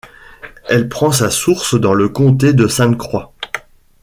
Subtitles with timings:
[0.67, 3.33] Elle prend sa source dans le Comté de Sainte-Croix.